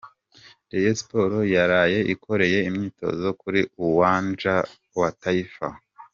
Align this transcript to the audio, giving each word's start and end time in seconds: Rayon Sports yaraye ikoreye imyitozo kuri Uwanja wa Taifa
Rayon 0.69 0.95
Sports 1.01 1.47
yaraye 1.55 1.99
ikoreye 2.13 2.59
imyitozo 2.69 3.27
kuri 3.41 3.59
Uwanja 3.85 4.55
wa 4.99 5.09
Taifa 5.21 5.67